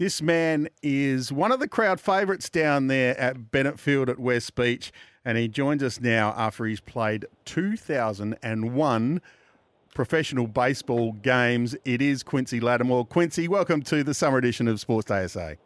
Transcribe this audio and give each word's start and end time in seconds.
This 0.00 0.22
man 0.22 0.70
is 0.82 1.30
one 1.30 1.52
of 1.52 1.60
the 1.60 1.68
crowd 1.68 2.00
favourites 2.00 2.48
down 2.48 2.86
there 2.86 3.20
at 3.20 3.50
Bennett 3.50 3.78
Field 3.78 4.08
at 4.08 4.18
West 4.18 4.54
Beach, 4.54 4.92
and 5.26 5.36
he 5.36 5.46
joins 5.46 5.82
us 5.82 6.00
now 6.00 6.32
after 6.38 6.64
he's 6.64 6.80
played 6.80 7.26
2001 7.44 9.20
professional 9.92 10.46
baseball 10.46 11.12
games. 11.12 11.76
It 11.84 12.00
is 12.00 12.22
Quincy 12.22 12.60
Latimore. 12.60 13.10
Quincy, 13.10 13.46
welcome 13.46 13.82
to 13.82 14.02
the 14.02 14.14
summer 14.14 14.38
edition 14.38 14.68
of 14.68 14.76
Sportsday 14.76 15.28
SA. 15.28 15.56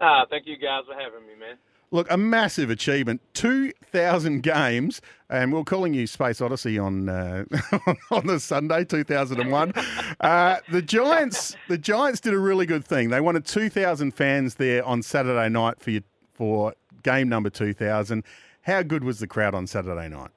Ah, 0.00 0.24
thank 0.30 0.46
you 0.46 0.56
guys 0.56 0.82
for 0.86 0.94
having 0.94 1.26
me, 1.26 1.34
man. 1.34 1.56
Look, 1.92 2.10
a 2.10 2.16
massive 2.16 2.70
achievement. 2.70 3.20
2,000 3.34 4.42
games, 4.42 5.02
and 5.28 5.52
we're 5.52 5.62
calling 5.62 5.92
you 5.92 6.06
Space 6.06 6.40
Odyssey 6.40 6.78
on 6.78 7.10
uh, 7.10 7.44
on 8.10 8.26
the 8.26 8.40
Sunday, 8.40 8.82
2001. 8.82 9.72
Uh, 10.18 10.56
the 10.70 10.80
Giants 10.80 11.54
the 11.68 11.76
Giants 11.76 12.18
did 12.20 12.32
a 12.32 12.38
really 12.38 12.64
good 12.64 12.82
thing. 12.82 13.10
They 13.10 13.20
wanted 13.20 13.44
2,000 13.44 14.12
fans 14.12 14.54
there 14.54 14.82
on 14.86 15.02
Saturday 15.02 15.50
night 15.50 15.80
for, 15.80 15.90
you, 15.90 16.00
for 16.32 16.72
game 17.02 17.28
number 17.28 17.50
2,000. 17.50 18.24
How 18.62 18.82
good 18.82 19.04
was 19.04 19.20
the 19.20 19.26
crowd 19.26 19.54
on 19.54 19.66
Saturday 19.66 20.08
night? 20.08 20.30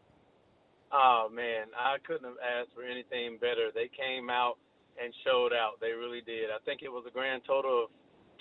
Oh, 0.92 1.30
man, 1.34 1.68
I 1.80 1.98
couldn't 2.06 2.26
have 2.26 2.38
asked 2.60 2.72
for 2.76 2.84
anything 2.84 3.38
better. 3.40 3.70
They 3.74 3.90
came 3.96 4.30
out 4.30 4.58
and 5.02 5.14
showed 5.26 5.54
out. 5.54 5.80
They 5.80 5.92
really 5.92 6.22
did. 6.26 6.50
I 6.52 6.60
think 6.66 6.82
it 6.84 6.92
was 6.92 7.06
a 7.08 7.12
grand 7.12 7.44
total 7.48 7.86
of 7.86 7.90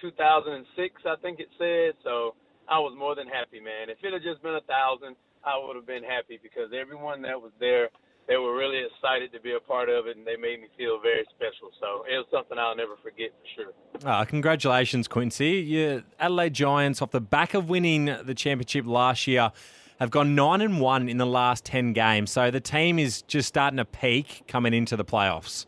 2006, 0.00 1.02
I 1.06 1.14
think 1.22 1.38
it 1.38 1.48
said. 1.58 1.94
So 2.02 2.34
I 2.68 2.78
was 2.78 2.96
more 2.98 3.14
than 3.14 3.28
happy, 3.28 3.60
man. 3.60 3.90
If 3.90 3.98
it 4.02 4.12
had 4.12 4.22
just 4.22 4.42
been 4.42 4.54
a 4.54 4.64
thousand, 4.64 5.16
I 5.44 5.60
would 5.60 5.76
have 5.76 5.86
been 5.86 6.04
happy 6.04 6.40
because 6.42 6.72
everyone 6.72 7.22
that 7.22 7.40
was 7.40 7.52
there, 7.60 7.88
they 8.26 8.36
were 8.36 8.56
really 8.56 8.80
excited 8.80 9.32
to 9.32 9.40
be 9.40 9.52
a 9.52 9.60
part 9.60 9.88
of 9.88 10.06
it, 10.06 10.16
and 10.16 10.26
they 10.26 10.36
made 10.36 10.60
me 10.60 10.68
feel 10.76 10.98
very 11.00 11.24
special. 11.36 11.68
So 11.80 12.04
it 12.08 12.16
was 12.16 12.26
something 12.32 12.56
I'll 12.58 12.76
never 12.76 12.96
forget 13.02 13.30
for 13.36 13.46
sure. 13.54 13.72
Oh, 14.08 14.24
congratulations, 14.24 15.08
Quincy! 15.08 15.60
Your 15.60 16.02
Adelaide 16.18 16.54
Giants, 16.54 17.02
off 17.02 17.10
the 17.10 17.20
back 17.20 17.52
of 17.52 17.68
winning 17.68 18.06
the 18.06 18.34
championship 18.34 18.86
last 18.86 19.26
year, 19.26 19.52
have 20.00 20.10
gone 20.10 20.34
nine 20.34 20.62
and 20.62 20.80
one 20.80 21.08
in 21.08 21.18
the 21.18 21.26
last 21.26 21.66
ten 21.66 21.92
games. 21.92 22.30
So 22.30 22.50
the 22.50 22.60
team 22.60 22.98
is 22.98 23.22
just 23.22 23.48
starting 23.48 23.76
to 23.76 23.84
peak 23.84 24.44
coming 24.48 24.72
into 24.72 24.96
the 24.96 25.04
playoffs. 25.04 25.66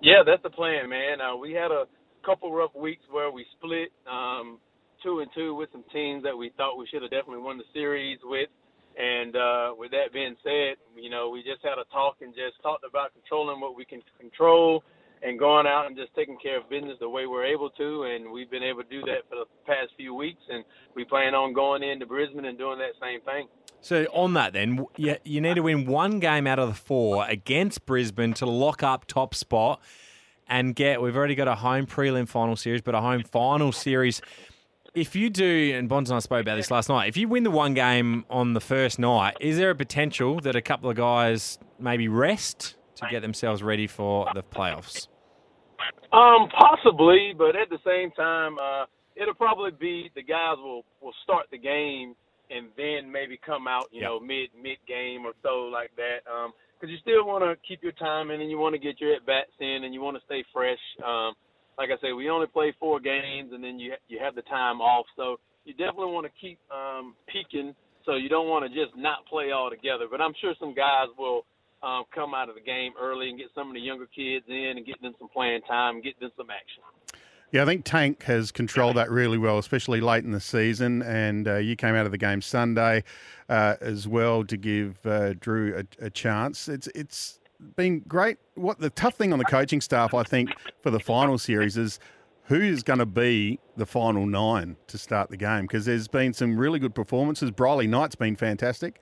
Yeah, 0.00 0.22
that's 0.24 0.42
the 0.42 0.50
plan, 0.50 0.88
man. 0.88 1.20
Uh, 1.20 1.36
we 1.36 1.52
had 1.52 1.70
a 1.70 1.84
couple 2.24 2.52
rough 2.52 2.74
weeks 2.74 3.02
where 3.10 3.30
we 3.30 3.44
split. 3.58 3.92
Um, 4.10 4.58
two 5.02 5.20
and 5.20 5.30
two 5.34 5.54
with 5.54 5.70
some 5.72 5.84
teams 5.92 6.22
that 6.24 6.36
we 6.36 6.50
thought 6.56 6.78
we 6.78 6.86
should 6.86 7.02
have 7.02 7.10
definitely 7.10 7.42
won 7.42 7.58
the 7.58 7.64
series 7.72 8.18
with. 8.22 8.48
And 8.98 9.36
uh, 9.36 9.72
with 9.78 9.92
that 9.92 10.12
being 10.12 10.36
said, 10.42 10.76
you 10.96 11.10
know, 11.10 11.30
we 11.30 11.42
just 11.42 11.62
had 11.62 11.78
a 11.78 11.84
talk 11.92 12.16
and 12.20 12.34
just 12.34 12.60
talked 12.62 12.84
about 12.84 13.12
controlling 13.14 13.60
what 13.60 13.76
we 13.76 13.84
can 13.84 14.02
control 14.18 14.82
and 15.22 15.38
going 15.38 15.66
out 15.66 15.86
and 15.86 15.96
just 15.96 16.14
taking 16.14 16.38
care 16.42 16.58
of 16.58 16.68
business 16.68 16.96
the 17.00 17.08
way 17.08 17.26
we're 17.26 17.44
able 17.44 17.70
to. 17.70 18.04
And 18.04 18.30
we've 18.30 18.50
been 18.50 18.62
able 18.62 18.82
to 18.82 18.88
do 18.88 19.00
that 19.02 19.28
for 19.28 19.36
the 19.36 19.44
past 19.66 19.92
few 19.96 20.14
weeks. 20.14 20.42
And 20.48 20.64
we 20.94 21.04
plan 21.04 21.34
on 21.34 21.52
going 21.52 21.82
into 21.82 22.06
Brisbane 22.06 22.44
and 22.44 22.58
doing 22.58 22.78
that 22.78 22.92
same 23.00 23.20
thing. 23.22 23.46
So 23.80 24.04
on 24.12 24.34
that, 24.34 24.52
then 24.52 24.84
you, 24.96 25.16
you 25.24 25.40
need 25.40 25.54
to 25.54 25.62
win 25.62 25.86
one 25.86 26.20
game 26.20 26.46
out 26.46 26.58
of 26.58 26.68
the 26.68 26.74
four 26.74 27.24
against 27.26 27.86
Brisbane 27.86 28.34
to 28.34 28.46
lock 28.46 28.82
up 28.82 29.06
top 29.06 29.34
spot 29.34 29.80
and 30.46 30.74
get. 30.74 31.00
We've 31.00 31.16
already 31.16 31.34
got 31.34 31.48
a 31.48 31.54
home 31.54 31.86
prelim 31.86 32.28
final 32.28 32.56
series, 32.56 32.82
but 32.82 32.94
a 32.94 33.00
home 33.00 33.22
final 33.22 33.72
series 33.72 34.20
if 34.94 35.14
you 35.14 35.30
do, 35.30 35.74
and 35.76 35.88
Bonds 35.88 36.10
and 36.10 36.16
I 36.16 36.20
spoke 36.20 36.40
about 36.40 36.56
this 36.56 36.70
last 36.70 36.88
night, 36.88 37.08
if 37.08 37.16
you 37.16 37.28
win 37.28 37.44
the 37.44 37.50
one 37.50 37.74
game 37.74 38.24
on 38.30 38.54
the 38.54 38.60
first 38.60 38.98
night, 38.98 39.36
is 39.40 39.56
there 39.56 39.70
a 39.70 39.74
potential 39.74 40.40
that 40.40 40.56
a 40.56 40.62
couple 40.62 40.90
of 40.90 40.96
guys 40.96 41.58
maybe 41.78 42.08
rest 42.08 42.76
to 42.96 43.06
get 43.10 43.22
themselves 43.22 43.62
ready 43.62 43.86
for 43.86 44.28
the 44.34 44.42
playoffs? 44.42 45.08
Um, 46.12 46.48
possibly, 46.48 47.32
but 47.36 47.56
at 47.56 47.70
the 47.70 47.78
same 47.84 48.10
time, 48.12 48.58
uh, 48.58 48.86
it'll 49.14 49.34
probably 49.34 49.70
be 49.70 50.10
the 50.14 50.22
guys 50.22 50.56
will 50.58 50.84
will 51.00 51.14
start 51.22 51.46
the 51.50 51.58
game 51.58 52.14
and 52.50 52.66
then 52.76 53.10
maybe 53.10 53.38
come 53.44 53.68
out, 53.68 53.86
you 53.92 54.00
yep. 54.00 54.10
know, 54.10 54.20
mid 54.20 54.50
mid 54.60 54.78
game 54.88 55.24
or 55.24 55.32
so 55.42 55.70
like 55.72 55.90
that. 55.96 56.28
Um, 56.30 56.52
because 56.80 56.90
you 56.90 56.98
still 57.02 57.26
want 57.26 57.44
to 57.44 57.56
keep 57.66 57.82
your 57.82 57.92
time 57.92 58.30
in 58.30 58.40
and 58.40 58.50
you 58.50 58.58
want 58.58 58.74
to 58.74 58.78
get 58.78 59.00
your 59.00 59.14
at 59.14 59.26
bats 59.26 59.52
in 59.60 59.84
and 59.84 59.92
you 59.92 60.00
want 60.00 60.16
to 60.16 60.22
stay 60.24 60.42
fresh. 60.52 60.80
Um, 61.04 61.34
like 61.80 61.88
I 61.88 61.96
say, 62.02 62.12
we 62.12 62.28
only 62.28 62.46
play 62.46 62.74
four 62.78 63.00
games, 63.00 63.52
and 63.54 63.64
then 63.64 63.78
you 63.78 63.94
you 64.06 64.18
have 64.22 64.34
the 64.34 64.42
time 64.42 64.82
off. 64.82 65.06
So 65.16 65.40
you 65.64 65.72
definitely 65.72 66.12
want 66.12 66.26
to 66.26 66.32
keep 66.38 66.58
um, 66.70 67.14
peaking. 67.26 67.74
So 68.04 68.16
you 68.16 68.28
don't 68.28 68.48
want 68.48 68.68
to 68.68 68.68
just 68.68 68.96
not 68.98 69.24
play 69.24 69.50
all 69.50 69.70
together. 69.70 70.04
But 70.10 70.20
I'm 70.20 70.34
sure 70.42 70.52
some 70.60 70.74
guys 70.74 71.08
will 71.16 71.46
um, 71.82 72.04
come 72.14 72.34
out 72.34 72.50
of 72.50 72.54
the 72.54 72.60
game 72.60 72.92
early 73.00 73.30
and 73.30 73.38
get 73.38 73.48
some 73.54 73.68
of 73.68 73.74
the 73.74 73.80
younger 73.80 74.06
kids 74.14 74.44
in 74.46 74.74
and 74.76 74.84
get 74.84 75.00
them 75.00 75.14
some 75.18 75.28
playing 75.32 75.62
time, 75.62 75.96
and 75.96 76.04
get 76.04 76.20
them 76.20 76.30
some 76.36 76.48
action. 76.50 76.82
Yeah, 77.50 77.62
I 77.62 77.64
think 77.64 77.84
Tank 77.84 78.24
has 78.24 78.52
controlled 78.52 78.96
that 78.96 79.10
really 79.10 79.38
well, 79.38 79.58
especially 79.58 80.00
late 80.00 80.22
in 80.22 80.32
the 80.32 80.40
season. 80.40 81.02
And 81.02 81.48
uh, 81.48 81.56
you 81.56 81.76
came 81.76 81.94
out 81.94 82.04
of 82.04 82.12
the 82.12 82.18
game 82.18 82.42
Sunday 82.42 83.04
uh, 83.48 83.76
as 83.80 84.06
well 84.06 84.44
to 84.44 84.56
give 84.58 85.04
uh, 85.06 85.32
Drew 85.32 85.74
a, 85.76 86.04
a, 86.04 86.10
chance. 86.10 86.68
It's 86.68 86.88
it's 86.88 87.39
been 87.76 88.00
great. 88.00 88.38
What 88.54 88.78
the 88.78 88.90
tough 88.90 89.14
thing 89.14 89.32
on 89.32 89.38
the 89.38 89.44
coaching 89.44 89.80
staff, 89.80 90.14
I 90.14 90.22
think, 90.22 90.50
for 90.82 90.90
the 90.90 91.00
final 91.00 91.38
series 91.38 91.76
is 91.76 91.98
who's 92.44 92.82
going 92.82 92.98
to 92.98 93.06
be 93.06 93.58
the 93.76 93.86
final 93.86 94.26
nine 94.26 94.76
to 94.88 94.98
start 94.98 95.30
the 95.30 95.36
game 95.36 95.62
because 95.62 95.84
there's 95.84 96.08
been 96.08 96.32
some 96.32 96.56
really 96.56 96.78
good 96.78 96.94
performances. 96.94 97.50
Briley 97.50 97.86
Knight's 97.86 98.16
been 98.16 98.36
fantastic. 98.36 99.00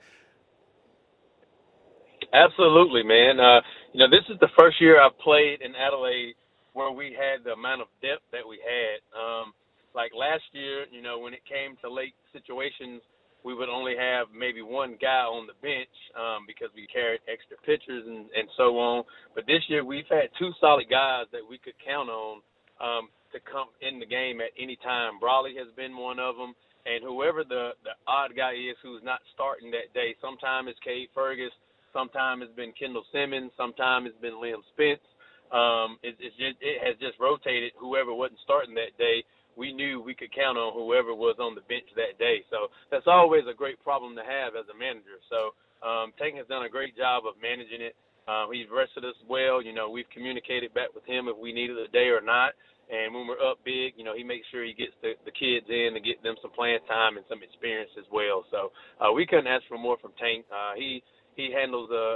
Absolutely, 2.33 3.03
man. 3.03 3.39
Uh, 3.39 3.61
you 3.93 3.99
know, 3.99 4.09
this 4.09 4.25
is 4.29 4.39
the 4.39 4.49
first 4.57 4.79
year 4.79 5.01
I've 5.01 5.17
played 5.19 5.61
in 5.61 5.73
Adelaide 5.75 6.35
where 6.73 6.91
we 6.91 7.15
had 7.17 7.43
the 7.43 7.53
amount 7.53 7.81
of 7.81 7.87
depth 8.01 8.21
that 8.31 8.47
we 8.47 8.59
had. 8.61 9.01
Um, 9.17 9.53
like 9.95 10.11
last 10.13 10.43
year, 10.53 10.85
you 10.91 11.01
know, 11.01 11.17
when 11.17 11.33
it 11.33 11.41
came 11.49 11.75
to 11.81 11.91
late 11.91 12.13
situations– 12.33 13.01
we 13.43 13.55
would 13.55 13.69
only 13.69 13.95
have 13.95 14.27
maybe 14.35 14.61
one 14.61 14.97
guy 14.99 15.23
on 15.23 15.47
the 15.47 15.55
bench 15.63 15.91
um, 16.17 16.43
because 16.43 16.67
we 16.75 16.87
carried 16.91 17.23
extra 17.31 17.55
pitchers 17.63 18.03
and, 18.05 18.27
and 18.35 18.47
so 18.57 18.75
on. 18.77 19.03
But 19.35 19.47
this 19.47 19.63
year 19.67 19.85
we've 19.85 20.09
had 20.09 20.27
two 20.37 20.51
solid 20.59 20.89
guys 20.89 21.31
that 21.31 21.43
we 21.43 21.57
could 21.57 21.77
count 21.79 22.09
on 22.09 22.41
um, 22.83 23.07
to 23.31 23.39
come 23.39 23.71
in 23.79 23.99
the 23.99 24.09
game 24.09 24.41
at 24.41 24.51
any 24.59 24.75
time. 24.83 25.19
Brawley 25.19 25.55
has 25.55 25.71
been 25.75 25.95
one 25.95 26.19
of 26.19 26.35
them, 26.35 26.53
and 26.85 27.03
whoever 27.03 27.43
the 27.43 27.75
the 27.87 27.95
odd 28.07 28.35
guy 28.35 28.53
is 28.53 28.75
who's 28.83 29.03
not 29.03 29.23
starting 29.33 29.71
that 29.71 29.93
day. 29.93 30.15
Sometimes 30.19 30.67
it's 30.71 30.79
Cade 30.83 31.09
Fergus, 31.15 31.53
sometimes 31.93 32.43
it's 32.43 32.55
been 32.55 32.73
Kendall 32.75 33.05
Simmons, 33.11 33.51
sometimes 33.55 34.11
it's 34.11 34.21
been 34.21 34.35
Liam 34.35 34.63
Spence. 34.75 35.03
Um, 35.49 35.97
it, 36.05 36.13
it's 36.21 36.37
just, 36.37 36.61
it 36.61 36.77
has 36.85 36.93
just 37.01 37.17
rotated 37.17 37.73
whoever 37.73 38.13
wasn't 38.13 38.37
starting 38.45 38.77
that 38.77 38.93
day 39.01 39.25
we 39.59 39.75
knew 39.75 39.99
we 39.99 40.15
could 40.15 40.31
count 40.31 40.55
on 40.55 40.71
whoever 40.71 41.11
was 41.11 41.35
on 41.43 41.51
the 41.51 41.65
bench 41.67 41.91
that 41.99 42.15
day. 42.15 42.47
So 42.47 42.71
that's 42.87 43.11
always 43.11 43.43
a 43.51 43.53
great 43.53 43.75
problem 43.83 44.15
to 44.15 44.23
have 44.23 44.55
as 44.55 44.63
a 44.71 44.77
manager. 44.79 45.19
So 45.27 45.51
um, 45.83 46.15
Tank 46.15 46.39
has 46.39 46.47
done 46.47 46.63
a 46.63 46.71
great 46.71 46.95
job 46.95 47.27
of 47.27 47.35
managing 47.43 47.83
it. 47.83 47.99
Uh, 48.23 48.47
he's 48.47 48.71
rested 48.71 49.03
us 49.03 49.19
well. 49.27 49.59
You 49.59 49.75
know, 49.75 49.91
we've 49.91 50.07
communicated 50.15 50.71
back 50.71 50.95
with 50.95 51.03
him 51.03 51.27
if 51.27 51.35
we 51.35 51.51
needed 51.51 51.75
a 51.75 51.91
day 51.91 52.07
or 52.07 52.23
not. 52.23 52.55
And 52.87 53.13
when 53.13 53.27
we're 53.27 53.43
up 53.43 53.59
big, 53.67 53.93
you 53.99 54.07
know, 54.07 54.15
he 54.15 54.23
makes 54.23 54.47
sure 54.49 54.63
he 54.65 54.73
gets 54.73 54.95
the, 55.03 55.13
the 55.27 55.35
kids 55.35 55.67
in 55.69 55.93
to 55.93 56.01
get 56.01 56.23
them 56.23 56.39
some 56.41 56.55
playing 56.55 56.81
time 56.87 57.19
and 57.19 57.25
some 57.27 57.43
experience 57.43 57.91
as 57.99 58.07
well. 58.09 58.47
So 58.49 58.71
uh, 58.97 59.11
we 59.11 59.27
couldn't 59.27 59.45
ask 59.45 59.67
for 59.67 59.77
more 59.77 59.99
from 59.99 60.15
Tank. 60.17 60.47
Uh, 60.49 60.73
he 60.79 61.03
he 61.35 61.53
handles 61.53 61.89
a, 61.91 62.07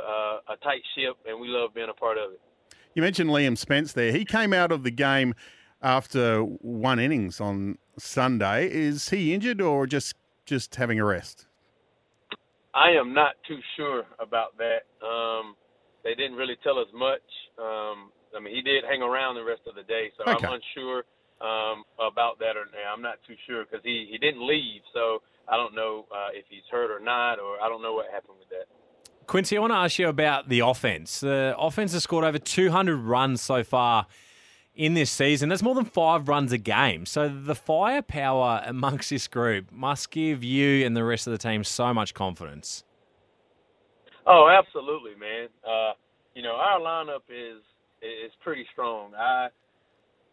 a, 0.49 0.53
a 0.53 0.55
tight 0.63 0.81
ship, 0.97 1.15
and 1.29 1.39
we 1.39 1.47
love 1.47 1.73
being 1.73 1.87
a 1.89 1.93
part 1.93 2.17
of 2.17 2.33
it. 2.33 2.41
You 2.93 3.01
mentioned 3.01 3.29
Liam 3.29 3.57
Spence 3.57 3.93
there. 3.93 4.11
He 4.11 4.25
came 4.25 4.51
out 4.51 4.71
of 4.71 4.83
the 4.83 4.91
game 4.91 5.33
after 5.83 6.39
one 6.41 6.97
innings 6.97 7.41
on 7.41 7.77
Sunday. 7.99 8.67
Is 8.71 9.09
he 9.09 9.33
injured 9.33 9.61
or 9.61 9.85
just 9.85 10.15
just 10.45 10.75
having 10.75 10.99
a 10.99 11.05
rest? 11.05 11.45
I 12.73 12.91
am 12.99 13.13
not 13.13 13.35
too 13.47 13.59
sure 13.77 14.03
about 14.19 14.57
that. 14.57 14.89
Um, 15.05 15.55
they 16.03 16.15
didn't 16.15 16.35
really 16.35 16.57
tell 16.63 16.79
us 16.79 16.87
much. 16.93 17.21
Um, 17.59 18.09
I 18.35 18.41
mean, 18.41 18.55
he 18.55 18.61
did 18.61 18.83
hang 18.89 19.03
around 19.03 19.35
the 19.35 19.43
rest 19.43 19.61
of 19.67 19.75
the 19.75 19.83
day, 19.83 20.11
so 20.17 20.23
okay. 20.23 20.47
I'm 20.47 20.53
unsure 20.53 21.03
um, 21.39 21.83
about 21.99 22.39
that. 22.39 22.57
Or 22.57 22.65
I'm 22.91 23.01
not 23.01 23.19
too 23.27 23.35
sure 23.45 23.65
because 23.65 23.83
he 23.83 24.07
he 24.09 24.17
didn't 24.17 24.45
leave, 24.47 24.81
so 24.93 25.21
I 25.47 25.57
don't 25.57 25.75
know 25.75 26.05
uh, 26.11 26.29
if 26.33 26.45
he's 26.49 26.63
hurt 26.71 26.89
or 26.89 26.99
not, 26.99 27.39
or 27.39 27.61
I 27.61 27.69
don't 27.69 27.81
know 27.81 27.93
what 27.93 28.07
happened 28.11 28.37
with 28.39 28.49
that. 28.49 28.65
Quincy, 29.27 29.55
I 29.55 29.61
want 29.61 29.71
to 29.71 29.77
ask 29.77 29.99
you 29.99 30.09
about 30.09 30.49
the 30.49 30.59
offense. 30.59 31.21
The 31.21 31.55
offense 31.57 31.93
has 31.93 32.03
scored 32.03 32.25
over 32.25 32.39
200 32.39 32.97
runs 32.97 33.41
so 33.41 33.63
far 33.63 34.07
in 34.75 34.93
this 34.93 35.11
season. 35.11 35.49
That's 35.49 35.61
more 35.61 35.75
than 35.75 35.85
five 35.85 36.27
runs 36.27 36.51
a 36.51 36.57
game. 36.57 37.05
So 37.05 37.29
the 37.29 37.55
firepower 37.55 38.63
amongst 38.65 39.09
this 39.09 39.27
group 39.27 39.71
must 39.71 40.11
give 40.11 40.43
you 40.43 40.85
and 40.85 40.95
the 40.95 41.03
rest 41.03 41.27
of 41.27 41.31
the 41.31 41.37
team 41.37 41.63
so 41.63 41.93
much 41.93 42.13
confidence. 42.13 42.83
Oh, 44.25 44.47
absolutely, 44.47 45.15
man. 45.19 45.49
Uh, 45.67 45.93
you 46.33 46.41
know, 46.41 46.55
our 46.55 46.79
lineup 46.79 47.27
is 47.29 47.61
is 48.01 48.31
pretty 48.41 48.65
strong. 48.71 49.13
I 49.15 49.47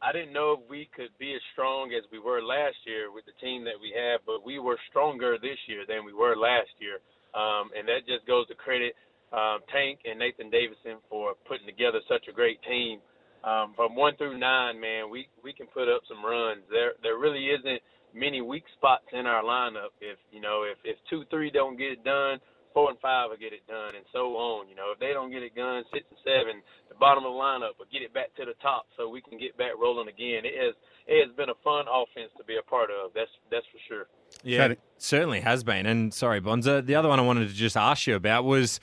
I 0.01 0.13
didn't 0.13 0.33
know 0.33 0.57
if 0.57 0.71
we 0.71 0.89
could 0.97 1.13
be 1.19 1.35
as 1.35 1.43
strong 1.53 1.93
as 1.93 2.09
we 2.11 2.19
were 2.19 2.41
last 2.41 2.77
year 2.87 3.13
with 3.13 3.27
the 3.27 3.37
team 3.37 3.65
that 3.65 3.77
we 3.77 3.93
have, 3.93 4.21
but 4.25 4.47
we 4.47 4.59
were 4.59 4.79
stronger 4.89 5.37
this 5.37 5.59
year 5.69 5.85
than 5.87 6.07
we 6.07 6.15
were 6.15 6.37
last 6.37 6.73
year. 6.79 7.05
Um, 7.35 7.71
and 7.77 7.87
that 7.87 8.09
just 8.09 8.27
goes 8.27 8.49
to 8.49 8.55
credit 8.55 8.97
um, 9.33 9.61
Tank 9.71 10.01
and 10.09 10.19
Nathan 10.19 10.51
Davidson 10.51 10.99
for 11.09 11.35
putting 11.47 11.67
together 11.67 12.01
such 12.09 12.27
a 12.29 12.33
great 12.33 12.59
team 12.63 12.99
um, 13.45 13.73
from 13.75 13.97
one 13.97 14.17
through 14.17 14.39
nine, 14.39 14.81
man, 14.81 15.11
we 15.11 15.29
we 15.43 15.53
can 15.53 15.67
put 15.67 15.89
up 15.89 16.03
some 16.09 16.25
runs. 16.25 16.63
There 16.71 16.93
there 17.03 17.17
really 17.17 17.47
isn't 17.47 17.81
many 18.15 18.41
weak 18.41 18.65
spots 18.77 19.07
in 19.13 19.27
our 19.27 19.43
lineup. 19.43 19.97
If 20.01 20.19
you 20.31 20.41
know 20.41 20.65
if 20.69 20.79
if 20.85 20.97
two 21.09 21.25
three 21.31 21.51
don't 21.51 21.79
get 21.79 21.93
it 21.93 22.05
done, 22.05 22.39
four 22.75 22.91
and 22.91 22.99
five 23.01 23.31
will 23.31 23.41
get 23.41 23.53
it 23.53 23.67
done, 23.67 23.97
and 23.97 24.05
so 24.13 24.37
on. 24.37 24.69
You 24.69 24.77
know 24.77 24.93
if 24.93 25.01
they 25.01 25.13
don't 25.13 25.31
get 25.31 25.43
it 25.43 25.55
done, 25.55 25.85
six 25.93 26.05
and 26.11 26.19
seven, 26.21 26.63
the 26.89 26.95
bottom 26.97 27.25
of 27.25 27.33
the 27.33 27.39
lineup 27.39 27.79
will 27.79 27.91
get 27.93 28.03
it 28.03 28.13
back 28.13 28.35
to 28.37 28.45
the 28.45 28.55
top, 28.61 28.87
so 28.97 29.09
we 29.09 29.23
can 29.23 29.39
get 29.39 29.57
back 29.57 29.73
rolling 29.81 30.09
again. 30.09 30.45
It 30.45 30.55
has 30.61 30.75
it 31.07 31.27
has 31.27 31.35
been 31.37 31.49
a 31.49 31.59
fun 31.65 31.87
offense 31.89 32.31
to 32.39 32.45
be 32.45 32.57
a 32.61 32.63
part 32.69 32.91
of. 32.91 33.13
That's 33.15 33.31
that's 33.51 33.67
for 33.73 33.81
sure. 33.89 34.07
Yeah, 34.45 34.75
certainly 34.99 35.41
has 35.41 35.65
been. 35.65 35.87
And 35.87 36.13
sorry, 36.13 36.41
Bonza, 36.41 36.83
the 36.83 36.95
other 36.95 37.09
one 37.09 37.19
I 37.19 37.23
wanted 37.23 37.49
to 37.49 37.55
just 37.55 37.77
ask 37.77 38.07
you 38.07 38.15
about 38.15 38.45
was 38.45 38.81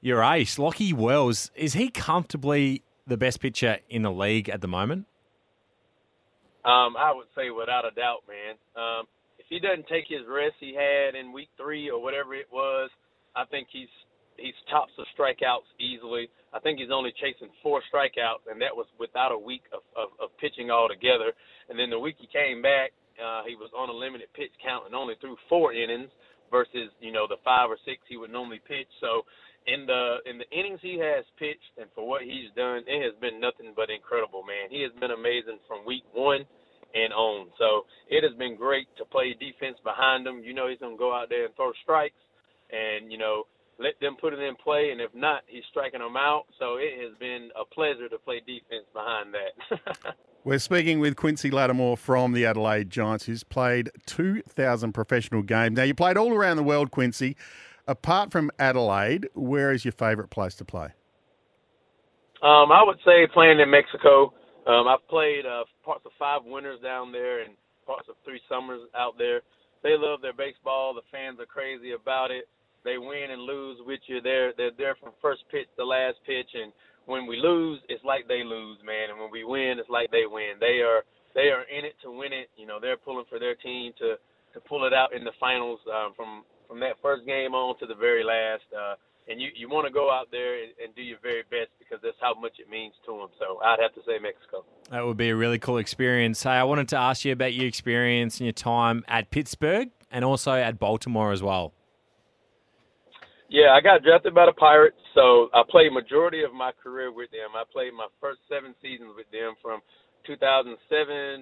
your 0.00 0.22
ace, 0.22 0.56
Lachie 0.58 0.92
Wells. 0.94 1.50
Is 1.54 1.74
he 1.74 1.90
comfortably 1.90 2.82
the 3.10 3.18
best 3.18 3.40
pitcher 3.40 3.78
in 3.90 4.02
the 4.02 4.10
league 4.10 4.48
at 4.48 4.62
the 4.62 4.68
moment? 4.68 5.06
Um, 6.64 6.96
I 6.96 7.12
would 7.12 7.26
say 7.36 7.50
without 7.50 7.84
a 7.84 7.90
doubt, 7.90 8.22
man. 8.28 8.54
Um, 8.76 9.04
if 9.38 9.46
he 9.48 9.58
doesn't 9.58 9.88
take 9.88 10.06
his 10.08 10.28
rest 10.28 10.54
he 10.60 10.72
had 10.72 11.18
in 11.18 11.32
week 11.32 11.48
three 11.56 11.90
or 11.90 12.00
whatever 12.00 12.34
it 12.34 12.46
was, 12.52 12.90
I 13.34 13.44
think 13.50 13.68
he's 13.72 13.90
he's 14.36 14.56
tops 14.70 14.92
of 14.96 15.04
strikeouts 15.12 15.68
easily. 15.80 16.30
I 16.52 16.60
think 16.60 16.78
he's 16.78 16.92
only 16.92 17.12
chasing 17.20 17.52
four 17.62 17.82
strikeouts, 17.92 18.48
and 18.48 18.60
that 18.62 18.72
was 18.72 18.86
without 18.98 19.32
a 19.32 19.38
week 19.38 19.62
of, 19.72 19.84
of, 19.96 20.08
of 20.20 20.28
pitching 20.40 20.70
altogether. 20.70 21.32
And 21.68 21.78
then 21.78 21.90
the 21.90 21.98
week 21.98 22.16
he 22.18 22.26
came 22.26 22.62
back, 22.62 22.92
uh, 23.20 23.44
he 23.46 23.54
was 23.54 23.70
on 23.76 23.88
a 23.88 23.92
limited 23.92 24.32
pitch 24.32 24.52
count 24.64 24.86
and 24.86 24.94
only 24.94 25.14
threw 25.20 25.36
four 25.48 25.72
innings 25.72 26.08
versus 26.50 26.90
you 27.00 27.12
know 27.12 27.26
the 27.26 27.40
five 27.44 27.70
or 27.70 27.78
six 27.84 28.02
he 28.08 28.16
would 28.16 28.30
normally 28.30 28.60
pitch. 28.66 28.88
So 29.00 29.24
in 29.66 29.86
the 29.86 30.18
in 30.24 30.38
the 30.38 30.48
innings 30.50 30.80
he 30.82 30.98
has 30.98 31.24
pitched 31.38 31.76
and 31.76 31.88
for 31.94 32.06
what 32.06 32.22
he's 32.22 32.48
done, 32.56 32.82
it 32.86 33.00
has 33.04 33.14
been 33.20 33.40
nothing 33.40 33.72
but 33.76 33.90
incredible, 33.90 34.42
man. 34.42 34.70
He 34.70 34.82
has 34.82 34.92
been 35.00 35.10
amazing 35.10 35.60
from 35.68 35.84
week 35.84 36.04
one 36.12 36.44
and 36.94 37.12
on. 37.12 37.48
So 37.58 37.86
it 38.08 38.24
has 38.24 38.36
been 38.38 38.56
great 38.56 38.88
to 38.98 39.04
play 39.04 39.36
defense 39.38 39.78
behind 39.84 40.26
him. 40.26 40.42
You 40.42 40.54
know 40.54 40.68
he's 40.68 40.80
gonna 40.80 40.96
go 40.96 41.14
out 41.14 41.28
there 41.28 41.44
and 41.46 41.54
throw 41.56 41.72
strikes, 41.82 42.20
and 42.72 43.12
you 43.12 43.18
know 43.18 43.44
let 43.78 43.98
them 44.00 44.16
put 44.20 44.32
it 44.32 44.40
in 44.40 44.54
play, 44.56 44.90
and 44.92 45.00
if 45.00 45.10
not, 45.14 45.42
he's 45.46 45.64
striking 45.70 46.00
them 46.00 46.16
out. 46.16 46.44
So 46.58 46.76
it 46.76 47.00
has 47.00 47.16
been 47.18 47.48
a 47.58 47.64
pleasure 47.64 48.08
to 48.08 48.18
play 48.18 48.40
defense 48.40 48.84
behind 48.92 49.34
that. 49.34 50.14
We're 50.44 50.58
speaking 50.58 51.00
with 51.00 51.16
Quincy 51.16 51.50
Latimore 51.50 51.98
from 51.98 52.32
the 52.32 52.46
Adelaide 52.46 52.90
Giants, 52.90 53.26
who's 53.26 53.44
played 53.44 53.90
2,000 54.06 54.92
professional 54.92 55.42
games. 55.42 55.76
Now, 55.76 55.82
you 55.82 55.94
played 55.94 56.16
all 56.16 56.32
around 56.32 56.56
the 56.56 56.62
world, 56.62 56.90
Quincy. 56.90 57.36
Apart 57.90 58.30
from 58.30 58.52
Adelaide, 58.54 59.26
where 59.34 59.72
is 59.72 59.84
your 59.84 59.90
favourite 59.90 60.30
place 60.30 60.54
to 60.62 60.64
play? 60.64 60.94
Um, 62.38 62.70
I 62.70 62.86
would 62.86 63.02
say 63.04 63.26
playing 63.34 63.58
in 63.58 63.68
Mexico. 63.68 64.32
Um, 64.62 64.86
I've 64.86 65.02
played 65.10 65.42
uh, 65.42 65.66
parts 65.84 66.06
of 66.06 66.12
five 66.16 66.46
winters 66.46 66.78
down 66.86 67.10
there 67.10 67.42
and 67.42 67.58
parts 67.84 68.06
of 68.08 68.14
three 68.24 68.38
summers 68.48 68.78
out 68.94 69.18
there. 69.18 69.42
They 69.82 69.98
love 69.98 70.22
their 70.22 70.38
baseball. 70.38 70.94
The 70.94 71.02
fans 71.10 71.42
are 71.42 71.50
crazy 71.50 71.90
about 71.90 72.30
it. 72.30 72.46
They 72.84 72.94
win 72.96 73.34
and 73.34 73.42
lose 73.42 73.82
with 73.82 73.98
you. 74.06 74.22
They're 74.22 74.54
they're 74.56 74.76
there 74.78 74.94
from 75.02 75.10
first 75.20 75.42
pitch 75.50 75.66
to 75.74 75.84
last 75.84 76.22
pitch, 76.22 76.54
and 76.54 76.70
when 77.10 77.26
we 77.26 77.42
lose, 77.42 77.82
it's 77.90 78.04
like 78.04 78.28
they 78.30 78.46
lose, 78.46 78.78
man, 78.86 79.10
and 79.10 79.18
when 79.18 79.34
we 79.34 79.42
win, 79.42 79.82
it's 79.82 79.90
like 79.90 80.14
they 80.14 80.30
win. 80.30 80.62
They 80.62 80.78
are 80.78 81.02
they 81.34 81.50
are 81.50 81.66
in 81.66 81.84
it 81.84 81.98
to 82.06 82.14
win 82.14 82.30
it. 82.30 82.54
You 82.54 82.70
know, 82.70 82.78
they're 82.78 83.02
pulling 83.02 83.26
for 83.28 83.42
their 83.42 83.58
team 83.58 83.90
to 83.98 84.14
to 84.54 84.60
pull 84.62 84.86
it 84.86 84.94
out 84.94 85.10
in 85.10 85.24
the 85.24 85.34
finals 85.42 85.80
um, 85.90 86.14
from 86.14 86.46
from 86.70 86.78
that 86.78 86.94
first 87.02 87.26
game 87.26 87.52
on 87.52 87.76
to 87.80 87.86
the 87.86 87.98
very 87.98 88.22
last. 88.22 88.62
Uh, 88.70 88.94
and 89.26 89.40
you 89.40 89.50
you 89.54 89.68
want 89.68 89.86
to 89.86 89.92
go 89.92 90.10
out 90.10 90.30
there 90.30 90.62
and, 90.62 90.72
and 90.82 90.94
do 90.94 91.02
your 91.02 91.18
very 91.20 91.42
best 91.50 91.74
because 91.78 91.98
that's 92.02 92.16
how 92.22 92.32
much 92.38 92.62
it 92.62 92.70
means 92.70 92.94
to 93.04 93.18
them. 93.18 93.28
So 93.38 93.58
I'd 93.58 93.82
have 93.82 93.92
to 93.98 94.02
say 94.06 94.22
Mexico. 94.22 94.64
That 94.90 95.04
would 95.04 95.18
be 95.18 95.30
a 95.30 95.36
really 95.36 95.58
cool 95.58 95.78
experience. 95.78 96.42
Hey, 96.42 96.50
I 96.50 96.64
wanted 96.64 96.88
to 96.90 96.96
ask 96.96 97.24
you 97.24 97.32
about 97.32 97.52
your 97.52 97.66
experience 97.66 98.38
and 98.38 98.46
your 98.46 98.54
time 98.54 99.04
at 99.08 99.30
Pittsburgh 99.30 99.90
and 100.10 100.24
also 100.24 100.52
at 100.52 100.78
Baltimore 100.78 101.32
as 101.32 101.42
well. 101.42 101.74
Yeah, 103.50 103.74
I 103.74 103.82
got 103.82 104.06
drafted 104.06 104.32
by 104.32 104.46
the 104.46 104.54
Pirates, 104.54 105.02
so 105.12 105.50
I 105.52 105.66
played 105.68 105.90
majority 105.90 106.46
of 106.46 106.54
my 106.54 106.70
career 106.70 107.10
with 107.10 107.34
them. 107.34 107.58
I 107.58 107.66
played 107.66 107.90
my 107.90 108.06
first 108.22 108.38
seven 108.46 108.78
seasons 108.78 109.10
with 109.18 109.26
them 109.34 109.58
from 109.58 109.82
2007 110.22 110.78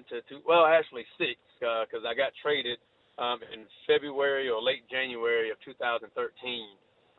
to 0.09 0.25
two, 0.25 0.41
well, 0.41 0.65
actually 0.65 1.05
six, 1.21 1.37
because 1.61 2.01
uh, 2.01 2.09
I 2.09 2.17
got 2.17 2.33
traded 2.41 2.81
um, 3.19 3.39
in 3.53 3.67
February 3.85 4.49
or 4.49 4.63
late 4.63 4.87
January 4.89 5.51
of 5.51 5.57
2013. 5.65 6.07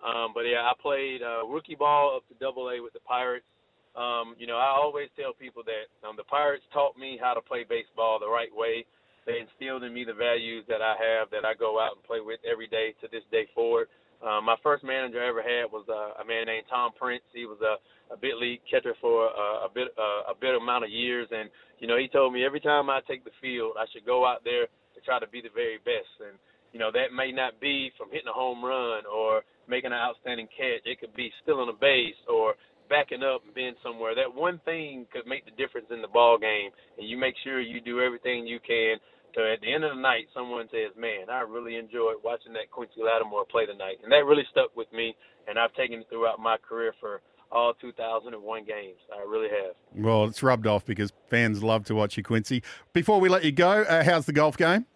Um, 0.01 0.33
but 0.33 0.49
yeah, 0.49 0.65
I 0.65 0.73
played 0.81 1.21
uh, 1.21 1.45
rookie 1.45 1.77
ball 1.77 2.17
up 2.17 2.25
to 2.33 2.35
Double 2.41 2.73
A 2.73 2.81
with 2.81 2.97
the 2.97 3.05
Pirates. 3.05 3.45
Um, 3.93 4.35
you 4.39 4.47
know, 4.47 4.57
I 4.57 4.73
always 4.73 5.13
tell 5.19 5.37
people 5.37 5.63
that 5.69 5.93
um, 6.07 6.17
the 6.17 6.25
Pirates 6.25 6.65
taught 6.73 6.97
me 6.97 7.19
how 7.21 7.35
to 7.35 7.43
play 7.43 7.67
baseball 7.69 8.19
the 8.19 8.31
right 8.31 8.51
way. 8.55 8.87
They 9.27 9.45
instilled 9.45 9.85
in 9.85 9.93
me 9.93 10.05
the 10.09 10.17
values 10.17 10.65
that 10.69 10.81
I 10.81 10.97
have 10.97 11.29
that 11.31 11.45
I 11.45 11.53
go 11.53 11.77
out 11.77 12.01
and 12.01 12.03
play 12.03 12.25
with 12.25 12.41
every 12.49 12.67
day 12.67 12.95
to 13.03 13.07
this 13.13 13.27
day 13.31 13.45
forward. 13.55 13.89
Uh, 14.21 14.41
my 14.41 14.57
first 14.63 14.85
manager 14.85 15.21
I 15.21 15.29
ever 15.29 15.43
had 15.43 15.73
was 15.73 15.85
uh, 15.89 16.21
a 16.21 16.25
man 16.25 16.47
named 16.47 16.69
Tom 16.69 16.93
Prince. 16.97 17.25
He 17.33 17.45
was 17.45 17.57
a, 17.65 17.81
a 18.13 18.17
bit 18.17 18.37
league 18.37 18.61
catcher 18.71 18.95
for 19.01 19.29
uh, 19.29 19.65
a 19.65 19.69
bit 19.73 19.89
uh, 19.97 20.33
a 20.33 20.35
bit 20.39 20.55
amount 20.55 20.85
of 20.85 20.91
years, 20.91 21.29
and 21.33 21.49
you 21.79 21.89
know 21.89 21.97
he 21.97 22.09
told 22.09 22.33
me 22.33 22.45
every 22.45 22.61
time 22.61 22.91
I 22.91 23.01
take 23.09 23.25
the 23.25 23.33
field, 23.41 23.77
I 23.81 23.85
should 23.93 24.05
go 24.05 24.27
out 24.27 24.45
there 24.45 24.69
to 25.01 25.07
try 25.07 25.19
to 25.19 25.29
be 25.33 25.41
the 25.41 25.53
very 25.57 25.81
best. 25.81 26.13
And 26.21 26.37
you 26.73 26.79
know 26.79 26.93
that 26.93 27.17
may 27.17 27.33
not 27.33 27.59
be 27.59 27.91
from 27.97 28.13
hitting 28.13 28.29
a 28.29 28.37
home 28.37 28.61
run 28.61 29.09
or 29.09 29.43
making 29.67 29.97
an 29.97 29.99
outstanding 29.99 30.49
catch. 30.53 30.85
It 30.85 31.01
could 31.01 31.17
be 31.17 31.33
stealing 31.43 31.73
a 31.73 31.77
base 31.77 32.21
or 32.29 32.55
backing 32.93 33.25
up 33.25 33.43
and 33.47 33.55
being 33.55 33.79
somewhere. 33.83 34.15
That 34.15 34.35
one 34.35 34.61
thing 34.65 35.07
could 35.13 35.27
make 35.27 35.45
the 35.49 35.55
difference 35.57 35.89
in 35.91 36.03
the 36.03 36.11
ball 36.11 36.37
game, 36.37 36.71
and 36.99 37.09
you 37.09 37.17
make 37.17 37.35
sure 37.43 37.61
you 37.61 37.81
do 37.81 38.01
everything 38.05 38.47
you 38.47 38.61
can 38.61 39.01
so 39.35 39.47
at 39.47 39.61
the 39.63 39.71
end 39.73 39.85
of 39.85 39.95
the 39.95 40.03
night, 40.03 40.27
someone 40.35 40.69
says, 40.71 40.95
"Man, 40.97 41.31
I 41.31 41.41
really 41.43 41.77
enjoyed 41.77 42.23
watching 42.23 42.53
that 42.55 42.71
Quincy 42.71 43.01
Latimore 43.01 43.49
play 43.49 43.67
tonight," 43.67 44.01
and 44.03 44.11
that 44.11 44.25
really 44.25 44.45
stuck 44.51 44.75
with 44.77 44.93
me. 44.93 45.15
And 45.47 45.59
I've 45.59 45.75
taken 45.75 46.01
it 46.01 46.09
throughout 46.09 46.39
my 46.41 46.57
career 46.59 46.93
for 46.95 47.21
all 47.53 47.75
2001 47.81 48.65
games. 48.65 48.99
I 49.13 49.23
really 49.23 49.49
have. 49.49 49.75
Well, 49.95 50.25
it's 50.25 50.43
rubbed 50.43 50.67
off 50.67 50.85
because 50.85 51.13
fans 51.29 51.63
love 51.63 51.85
to 51.87 51.95
watch 51.95 52.17
you, 52.17 52.23
Quincy. 52.23 52.63
Before 52.93 53.21
we 53.21 53.29
let 53.29 53.45
you 53.45 53.53
go, 53.53 53.83
uh, 53.83 54.05
how's 54.05 54.27
the 54.27 54.33
golf 54.33 54.57
game? 54.57 54.87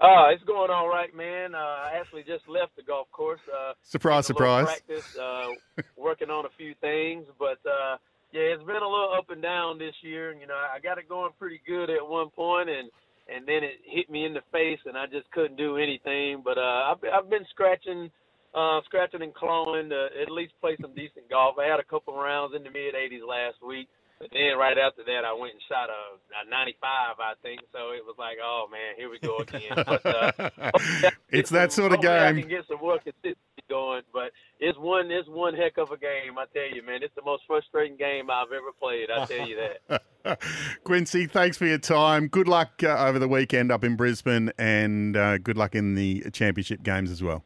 Uh, 0.00 0.30
it's 0.30 0.44
going 0.44 0.70
all 0.70 0.88
right, 0.88 1.14
man. 1.14 1.56
Uh, 1.56 1.58
I 1.58 1.98
actually 1.98 2.22
just 2.22 2.48
left 2.48 2.76
the 2.76 2.84
golf 2.84 3.10
course. 3.10 3.40
Uh, 3.52 3.72
surprise, 3.82 4.26
surprise. 4.26 4.66
Practice, 4.66 5.16
uh, 5.18 5.48
working 5.96 6.30
on 6.30 6.46
a 6.46 6.50
few 6.56 6.74
things, 6.80 7.26
but 7.36 7.58
uh, 7.66 7.96
yeah, 8.32 8.54
it's 8.54 8.62
been 8.62 8.76
a 8.76 8.88
little 8.88 9.12
up 9.18 9.30
and 9.30 9.42
down 9.42 9.78
this 9.78 9.94
year. 10.02 10.32
You 10.34 10.46
know, 10.46 10.54
I 10.54 10.78
got 10.78 10.98
it 10.98 11.08
going 11.08 11.32
pretty 11.36 11.60
good 11.66 11.90
at 11.90 12.06
one 12.06 12.30
point, 12.30 12.68
and 12.68 12.88
and 13.28 13.46
then 13.46 13.64
it 13.64 13.80
hit 13.84 14.08
me 14.08 14.24
in 14.24 14.34
the 14.34 14.42
face, 14.52 14.78
and 14.86 14.96
I 14.96 15.06
just 15.06 15.28
couldn't 15.32 15.56
do 15.56 15.78
anything. 15.78 16.42
But 16.44 16.58
uh, 16.58 16.92
I've 16.94 16.98
I've 17.12 17.28
been 17.28 17.46
scratching, 17.50 18.08
uh, 18.54 18.80
scratching 18.84 19.22
and 19.22 19.34
clawing 19.34 19.90
to 19.90 20.08
at 20.20 20.30
least 20.30 20.52
play 20.60 20.76
some 20.80 20.94
decent 20.94 21.28
golf. 21.30 21.56
I 21.58 21.66
had 21.66 21.80
a 21.80 21.84
couple 21.84 22.14
rounds 22.14 22.54
in 22.56 22.62
the 22.62 22.70
mid 22.70 22.94
80s 22.94 23.26
last 23.26 23.56
week, 23.66 23.88
but 24.18 24.28
then 24.32 24.58
right 24.58 24.76
after 24.78 25.04
that, 25.04 25.24
I 25.24 25.32
went 25.32 25.54
and 25.54 25.62
shot 25.68 25.88
a, 25.90 26.46
a 26.46 26.50
95, 26.50 27.20
I 27.20 27.34
think. 27.42 27.60
So 27.72 27.92
it 27.92 28.04
was 28.04 28.16
like, 28.18 28.38
oh 28.42 28.66
man, 28.70 28.96
here 28.96 29.10
we 29.10 29.18
go 29.20 29.38
again. 29.38 29.74
But, 29.76 30.06
uh, 30.06 31.10
it's 31.30 31.50
that 31.50 31.72
sort 31.72 31.92
of 31.92 32.00
game. 32.00 32.36
I 32.36 32.40
can 32.40 32.48
get 32.48 32.66
some 32.68 32.78
more 32.80 32.98
consistency 32.98 33.36
going, 33.68 34.02
but 34.12 34.32
it's 34.58 34.78
one 34.78 35.10
it's 35.10 35.28
one 35.28 35.54
heck 35.54 35.78
of 35.78 35.90
a 35.90 35.98
game. 35.98 36.38
I 36.38 36.46
tell 36.52 36.74
you, 36.74 36.84
man, 36.84 37.02
it's 37.02 37.14
the 37.14 37.22
most 37.22 37.44
frustrating 37.46 37.96
game 37.96 38.30
I've 38.30 38.48
ever 38.48 38.72
played. 38.80 39.08
I 39.10 39.24
tell 39.26 39.46
you 39.46 39.56
that. 39.56 40.38
Quincy, 40.84 41.26
thanks 41.26 41.56
for 41.56 41.66
your 41.66 41.78
time. 41.78 42.28
Good 42.28 42.48
luck 42.48 42.82
uh, 42.82 43.06
over 43.06 43.18
the 43.18 43.28
weekend 43.28 43.70
up 43.70 43.84
in 43.84 43.94
Brisbane, 43.96 44.50
and 44.58 45.16
uh, 45.16 45.38
good 45.38 45.56
luck 45.56 45.74
in 45.74 45.94
the 45.94 46.24
championship 46.32 46.82
games 46.82 47.10
as 47.10 47.22
well. 47.22 47.44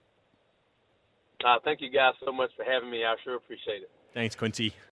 Uh, 1.44 1.58
thank 1.64 1.80
you 1.80 1.90
guys 1.90 2.14
so 2.24 2.32
much 2.32 2.50
for 2.56 2.64
having 2.64 2.90
me. 2.90 3.04
I 3.04 3.14
sure 3.24 3.36
appreciate 3.36 3.82
it. 3.82 3.90
Thanks, 4.14 4.34
Quincy. 4.34 4.74